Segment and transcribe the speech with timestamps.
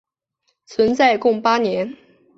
[0.65, 1.95] 存在共八年。